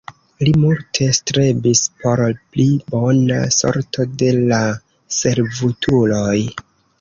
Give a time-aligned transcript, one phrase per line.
[0.47, 2.21] Li multe strebis por
[2.55, 2.65] pli
[2.95, 4.63] bona sorto de la
[5.19, 6.35] servutuloj.